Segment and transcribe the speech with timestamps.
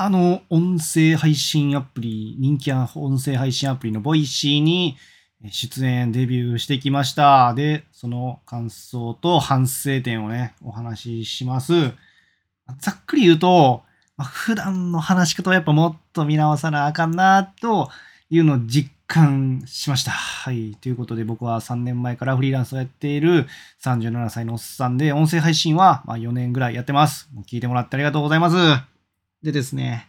[0.00, 4.96] あの、音声配信アプリ、人気音声配信アプリの Voicy に
[5.50, 7.52] 出演、デビューしてきました。
[7.54, 11.72] で、その感想と反省点をね、お話しします。
[12.78, 13.82] ざっくり言うと、
[14.16, 17.90] まあ、普段の話し方をやっぱもっと見直さなあかんな、と
[18.30, 20.12] いうのを実感しました。
[20.12, 20.76] はい。
[20.80, 23.48] ということで僕は3年前からフリーランスをやっている
[23.82, 27.28] 37歳のおっさんで、音声配信はま4年ぐらいやってます。
[27.48, 28.97] 聞いてもらってありがとうございます。
[29.42, 30.08] でですね、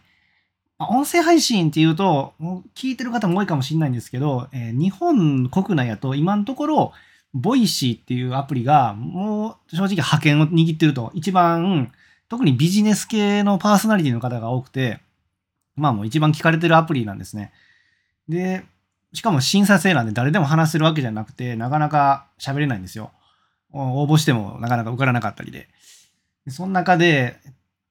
[0.78, 2.34] 音声配信っていうと、
[2.74, 6.92] 聞いてる方も多いかもしれないんですけど、えー、日本国内やと今のところ、
[7.32, 11.92] Voicy っていうアプリが、もう正直覇権を握ってると、一番、
[12.28, 15.00] 特にビジネス系のパーソナリティの方が多くて、
[15.76, 17.52] まあもう一番聞かれてるアプリなんですね。
[18.28, 18.64] で、
[19.12, 23.10] しかも審査制なんで誰でも話せるわけじゃなくて、なかなか喋れないんですよ。
[23.72, 25.68] 応募してもなかなか受からなかったりで。
[26.48, 27.36] その中で、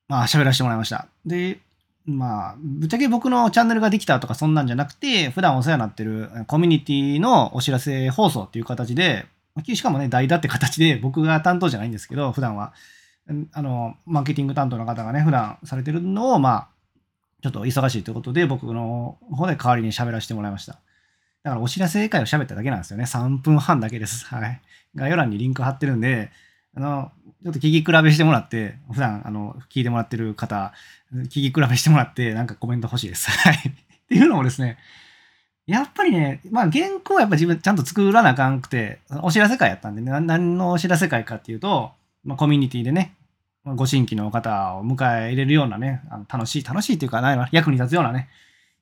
[0.09, 1.07] まあ喋らせてもらいました。
[1.25, 1.59] で、
[2.05, 9.25] まあ、ぶっちゃけ僕のチャンネルができたとかそんなんじゃなくて、普段お世話になってるコミュニティのお知らせ放送っていう形で、
[9.63, 12.73] しかもね、代打って形で僕が担当じゃないんですけど、普段は、
[13.51, 16.67] あの、マーケティング担当の方がね、普段されてるのを、まあ、
[17.41, 20.79] ちょっと忙しいということで、僕の方で代わりに喋らせてもらいました。
[21.43, 23.05] だからお知らせ会を喋っただけなんですよね。
[23.05, 24.25] 3分半だけです。
[24.25, 24.61] はい。
[24.95, 26.31] 概要欄にリンク貼ってるんで、
[26.75, 27.11] あの、
[27.43, 30.73] ちょっと聞き比べしてもらって、普段、あの、聞いてもらってる方、
[31.13, 33.31] 聞き比べしてもらって、なんかコメント欲しいです。
[33.39, 33.55] はい。
[33.55, 33.71] っ
[34.09, 34.77] ていうのもですね、
[35.65, 41.91] やっぱりね、まあ原稿はやっぱ自分ちゃんと作らなあかんくて、お知らせ会やったんでね、何のお知らせ会かっていうと、
[42.23, 43.13] まあ、コミュニティでね、
[43.63, 48.29] ご新規の方を迎え入れるようなね、あの楽しい、楽しいっていうか、役に立つようなね、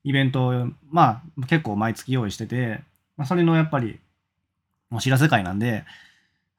[0.03, 2.81] イベントを、まあ結構毎月用意してて、
[3.17, 3.99] まあ、それのやっぱり
[4.91, 5.83] お知らせ会なんで、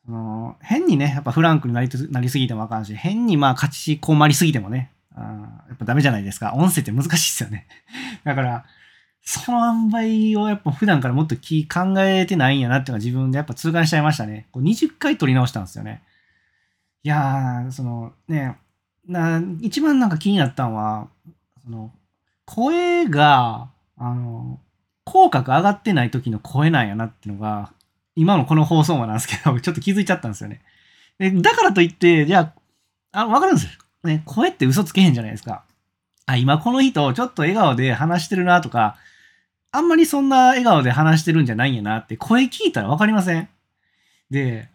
[0.09, 6.55] その変にね、やっぱフランクになりなりすぎてもあかんし、変にまあ勝ち困りすぎてもね、あやっぱダメじゃないですか。
[6.55, 7.67] 音声って難しいですよね。
[8.25, 8.65] だから、
[9.21, 14.47] その塩梅をやっぱ普段からもっと気考えてないんやなっていうのが自分でやっぱ痛感しちゃいましたね。
[14.51, 16.03] こう20回取り直したんですよね。
[17.03, 18.57] いやー、そのね、
[19.07, 21.09] な一番なんか気になったのは、
[21.63, 21.93] その
[22.47, 23.69] 声が、
[23.99, 24.59] あの、
[25.05, 27.75] 口角上がってない時の声なんやなっていうのが、
[28.19, 30.61] 今のこの放送もなんですけど、 ちょっと気づいちゃったんですよね。
[31.19, 32.53] でだからといって、じゃ
[33.13, 33.71] あ、あ、わかるんですよ。
[34.05, 35.63] ね、声って嘘つけへんじゃないですか。
[36.27, 38.97] あ、今この人、ちょっと笑顔で話してるなとか、
[39.71, 43.49] あんまりそんな笑顔で話してるんじゃないんやなって声聞いたらわかりません
[44.31, 44.69] で、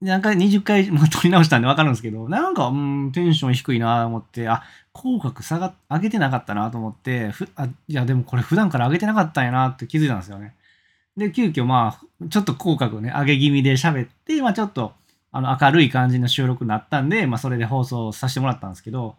[0.00, 10.54] なんか20回も撮り直したんでわかるんですけど、なんか、うん、テンション低いなと思って、あ、口角下が、上げてなかったなと思って、ふあ、いや、でもこれ普段から上げてなかったんやなって気づいたんですよね。
[11.16, 14.92] で、急遽まあ、ちょっと口角をね、上げ気味で喋って、まあちょっと、
[15.30, 19.16] あの、明るい感じの収録になったんで、まあそれで放送させてもらったんですけど、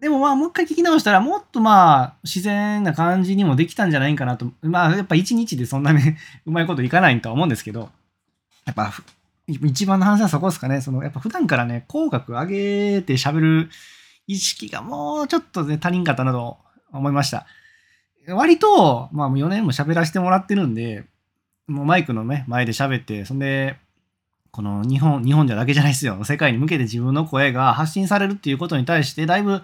[0.00, 4.46] でもまあもう一回聞き直したら、もっとまあ、自然な感じにもできたんじゃないかなと。
[4.62, 7.90] まあ、やっぱ一日でそんなね、 うまいこといかないとは思うんですけど、
[8.64, 8.92] やっぱ、
[9.48, 10.80] 一番の話はそこですかね。
[10.80, 13.70] その、やっぱ普段からね、口角上げて喋る
[14.26, 16.58] 意識がもうちょっとね、足りんかったなと
[16.92, 17.46] 思いました。
[18.28, 21.06] 割と、まあ4年も喋らせてもらってるんで、
[21.68, 23.76] もうマイクのね、前で喋って、そんで、
[24.50, 26.22] この日本、日本じゃだけじゃないですよ。
[26.24, 29.62] 世界に向けて自分の声が発信されるっていうことに対して、だいぶ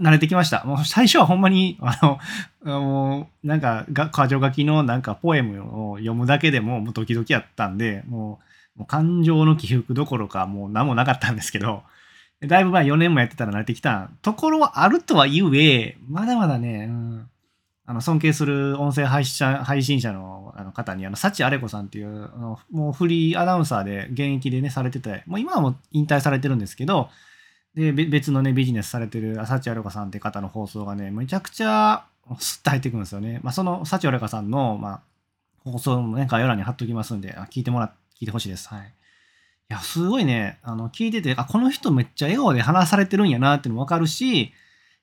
[0.00, 0.64] 慣れてきました。
[0.64, 2.18] もう最初はほんまに、あ
[2.62, 8.46] の、もうなんか、箇条書きのなんかポエムを読むだけでももうドキドキやったんで、もう
[8.76, 11.82] もう感情の起伏どころかもう何もなかったんですけど、
[12.42, 17.05] だいぶまあ4年もやってたら慣れてきたところはあるとは言え、まだまだね、うん
[17.86, 27.08] あの尊敬する音声配信者配信者のあの方に、あの、幸あれ子さんっていう、あのもうフリーアナウンサーで現役でね、されてて、もう今はもう引退されてるんですけど、
[27.74, 32.06] で、別のね、ビジネスされてる幸あれ子さんって方の放送がね、めちゃくちゃ
[32.38, 33.40] スッと入ってくるんですよね。
[33.42, 35.00] まあ、その幸あれ子さんの、まあ、
[35.70, 38.68] 放送もね、概要欄に貼っときますんで、聞いてもら、聞いてほしいです。
[38.68, 38.80] はい。
[39.68, 44.52] いや、すごいね、あの、聞いてて、あ、この人めっちゃ笑顔で話されてるんやなっていうのもわかるし、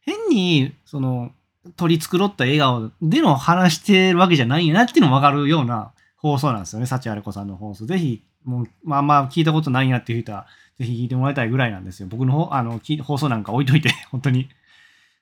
[0.01, 1.31] 変に、その、
[1.77, 6.85] 取り繕った笑顔での話してるわけじゃないんやなっていうのもわかるような放送なんですよね。
[6.85, 7.85] 幸あれ子さんの放送。
[7.85, 10.47] ぜひ、もう、まあまあ聞いたことないなっていう人は、
[10.79, 12.07] ぜひ聞いてもらいたいぐらいなんですよ。
[12.09, 14.49] 僕のあの放送なんか置いといて、 本当に。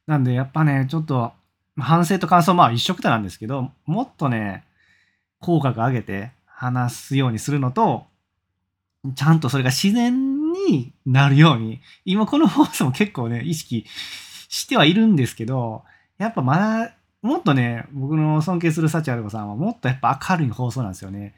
[0.07, 1.33] なんで、やっぱね、ちょっと、
[1.77, 4.63] 反省と感想、まあ一緒くたなんですけど、もっとね、
[5.39, 8.07] 口角上げて話すようにするのと、
[9.15, 13.85] ちゃんとそれが自然になるように、今この放送も結構ね、意識
[14.49, 15.83] してはいるんですけど、
[16.21, 21.35] やっぱまだ、もっとね、僕の尊敬する幸ある子さんはもっとやっぱ明るい放送なんですよね。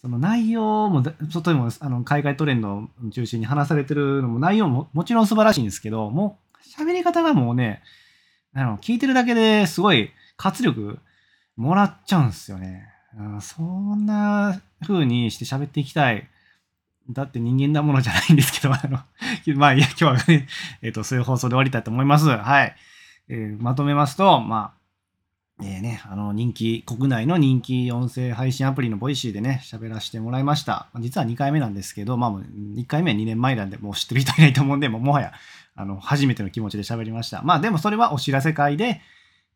[0.00, 7.82] その内容も、外でもあの海外トレンドを中心に話されてるのも内容ももちろん素晴らしいんですけど、もう喋り方がもうね、
[8.54, 10.98] あの、聞いてるだけですごい活力
[11.56, 12.88] もらっちゃうんですよね。
[13.18, 16.28] うん、そんな風にして喋っていきたい。
[17.10, 19.00] だって人間だものじゃないんですけど、あの、
[19.58, 20.46] まあ、いや、今日はね、
[20.82, 22.28] えっ、ー、と、そういう放送で終わりたいと思います。
[22.28, 22.76] はい。
[23.32, 24.74] えー、まとめますと、ま
[25.58, 30.88] あ、えー、ね、あの、人気、国内の人気音声配信アプリの Voicy でね、喋らせてもらいました。
[31.00, 35.32] 実は2回目なんですけど、まあ、1回目は2年前なんで、もう知ってる人いないと思うんで、ももはや、
[35.74, 37.40] あの、初めての気持ちで喋りました。
[37.40, 39.00] まあ、でもそれはお知らせ会で、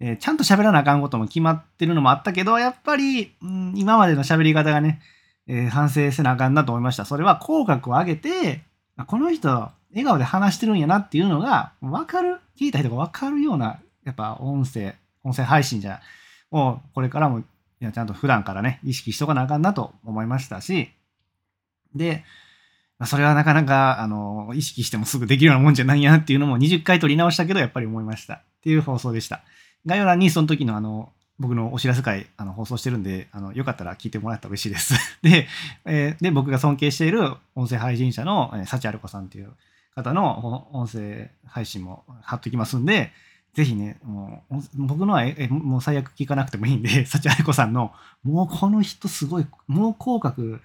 [0.00, 5.02] えー、ちゃんと喋らなあかんことも決まってるのもあったけど、やっぱり、うん、今までの喋り方がね、
[5.48, 7.04] えー、反省せなあかんなと思いました。
[7.04, 8.62] それは口角を上げて、
[9.04, 9.48] この人、
[9.90, 16.00] 笑顔で話してるんやなっていうのが、わかる、聞いた人がわかるような、やっぱ音声、音声配信じゃ、
[16.50, 17.44] をこれからも、い
[17.80, 20.90] や、ちゃんと普段からね、意識しとかなあかんなと思いましたし、
[21.94, 22.24] で、
[22.98, 28.34] まそれはなかなか、あの、意識してもすぐできるようなもんじゃないやっていうのも20回取り直したけど、やっぱり思いました。
[28.34, 29.42] っていう放送でした。
[29.84, 34.94] 概要欄にその時のあの、僕のお知らせ会あの放送してるんで、あのよかったら聞いてもらったら嬉しいです。
[35.22, 35.46] で、
[35.84, 39.52] えー、で、僕が尊敬している音声配信者の、えー、幸ある子さんっていう
[39.94, 43.12] 方の音声配信も貼っときますんで、
[43.54, 47.92] ぜひね、もう僕のはえもう最悪聞かなくてもいいんで、幸ある子さんの、
[48.22, 50.58] もうこの人すごい、もう口角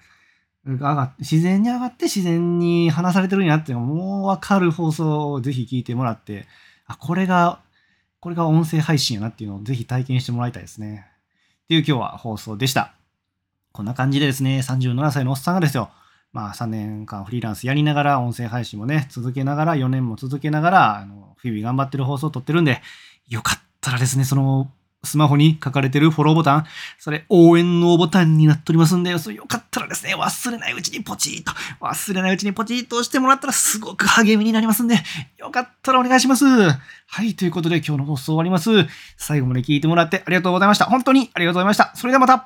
[0.66, 6.46] が上がって、自然に上がって自然に話されてるんやっていうのもうわかる放送をぜひ聞いてもらって、
[6.86, 7.60] あ、これが
[8.22, 11.08] これが音声配信やなっていうのをぜひ体験してもらいたいですね。
[11.64, 12.94] っていう今日は放送でした。
[13.72, 15.90] こんな感じでですね、37歳のおっさんがですよ、
[16.32, 22.80] まあ3年間フリーランスやりながら音声配信もね、続けながら、4年も続けながら、あの日々頑張ってる放送を撮ってるんで、
[23.28, 24.70] よかったらですね、その
[25.04, 26.66] スマホに書かれてるフォローボタン、
[26.98, 34.96] それ応援のボタンになっておりますんで、それよかったらですね、忘れないうちにポチッと、忘れないうちにポチッと押してもらったらすごく励みになりますんで、
[35.38, 36.44] よかったらお願いします。
[36.44, 38.70] はい、ということで今日の放送終わります。
[39.16, 40.86] 最後まで聞いてもらってありがとうございました。
[40.86, 41.92] 本当にありがとうございました。
[41.96, 42.38] それではまた